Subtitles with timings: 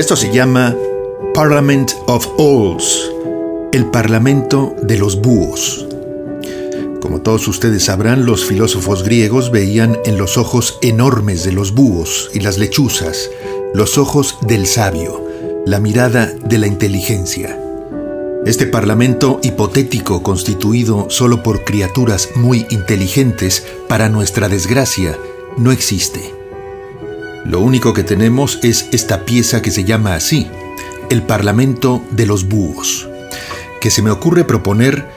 [0.00, 0.74] Esto se llama
[1.34, 3.12] Parliament of Owls,
[3.70, 5.86] el Parlamento de los Búhos.
[7.02, 12.30] Como todos ustedes sabrán, los filósofos griegos veían en los ojos enormes de los búhos
[12.32, 13.28] y las lechuzas,
[13.74, 15.22] los ojos del sabio,
[15.66, 17.60] la mirada de la inteligencia.
[18.46, 25.18] Este parlamento hipotético constituido solo por criaturas muy inteligentes, para nuestra desgracia,
[25.58, 26.39] no existe.
[27.44, 30.48] Lo único que tenemos es esta pieza que se llama así,
[31.08, 33.08] el Parlamento de los Búhos,
[33.80, 35.08] que se me ocurre proponer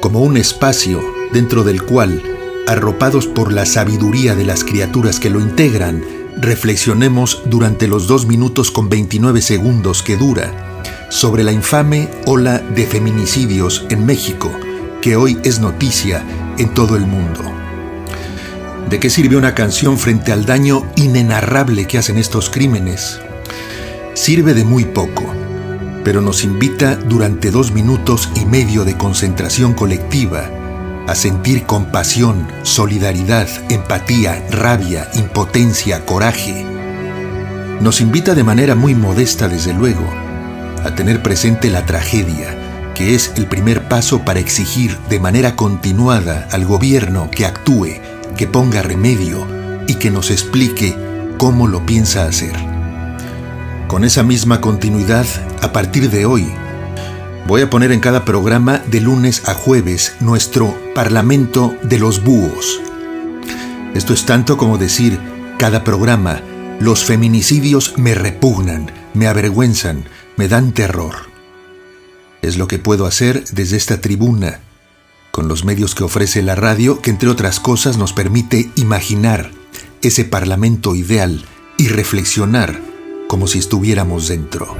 [0.00, 2.22] como un espacio dentro del cual,
[2.66, 6.04] arropados por la sabiduría de las criaturas que lo integran,
[6.38, 12.86] reflexionemos durante los dos minutos con 29 segundos que dura sobre la infame ola de
[12.86, 14.50] feminicidios en México,
[15.00, 16.24] que hoy es noticia
[16.58, 17.57] en todo el mundo.
[18.88, 23.20] ¿De qué sirve una canción frente al daño inenarrable que hacen estos crímenes?
[24.14, 25.26] Sirve de muy poco,
[26.04, 30.48] pero nos invita durante dos minutos y medio de concentración colectiva
[31.06, 36.64] a sentir compasión, solidaridad, empatía, rabia, impotencia, coraje.
[37.82, 40.08] Nos invita de manera muy modesta, desde luego,
[40.82, 42.56] a tener presente la tragedia,
[42.94, 48.07] que es el primer paso para exigir de manera continuada al gobierno que actúe
[48.38, 49.46] que ponga remedio
[49.88, 50.96] y que nos explique
[51.38, 52.54] cómo lo piensa hacer.
[53.88, 55.26] Con esa misma continuidad,
[55.60, 56.46] a partir de hoy,
[57.48, 62.80] voy a poner en cada programa de lunes a jueves nuestro Parlamento de los Búhos.
[63.94, 65.18] Esto es tanto como decir,
[65.58, 66.40] cada programa,
[66.78, 70.04] los feminicidios me repugnan, me avergüenzan,
[70.36, 71.16] me dan terror.
[72.40, 74.60] Es lo que puedo hacer desde esta tribuna
[75.38, 79.52] con los medios que ofrece la radio, que entre otras cosas nos permite imaginar
[80.02, 81.44] ese parlamento ideal
[81.76, 82.80] y reflexionar
[83.28, 84.76] como si estuviéramos dentro.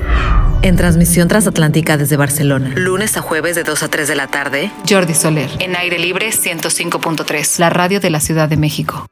[0.62, 2.72] En transmisión transatlántica desde Barcelona.
[2.74, 4.72] Lunes a jueves de 2 a 3 de la tarde.
[4.88, 5.48] Jordi Soler.
[5.60, 7.60] En aire libre 105.3.
[7.60, 9.06] La radio de la Ciudad de México.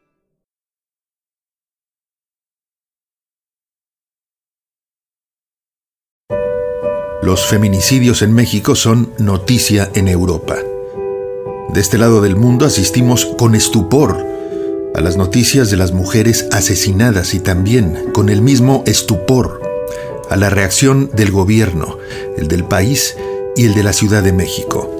[7.22, 10.56] Los feminicidios en México son noticia en Europa.
[11.72, 14.24] De este lado del mundo asistimos con estupor
[14.94, 19.60] a las noticias de las mujeres asesinadas y también con el mismo estupor
[20.30, 21.98] a la reacción del gobierno,
[22.36, 23.16] el del país
[23.56, 24.90] y el de la Ciudad de México.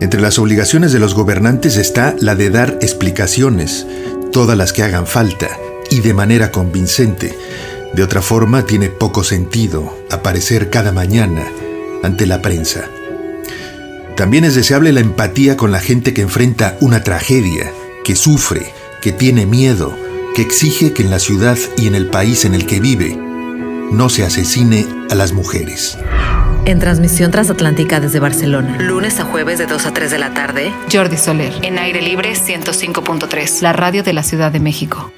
[0.00, 3.86] Entre las obligaciones de los gobernantes está la de dar explicaciones,
[4.32, 5.48] todas las que hagan falta,
[5.90, 7.36] y de manera convincente.
[7.92, 11.44] De otra forma, tiene poco sentido aparecer cada mañana
[12.02, 12.88] ante la prensa.
[14.20, 17.72] También es deseable la empatía con la gente que enfrenta una tragedia,
[18.04, 18.70] que sufre,
[19.00, 19.96] que tiene miedo,
[20.34, 24.10] que exige que en la ciudad y en el país en el que vive no
[24.10, 25.96] se asesine a las mujeres.
[26.66, 28.76] En transmisión transatlántica desde Barcelona.
[28.78, 30.70] Lunes a jueves de 2 a 3 de la tarde.
[30.92, 31.54] Jordi Soler.
[31.62, 33.62] En aire libre 105.3.
[33.62, 35.10] La radio de la Ciudad de México.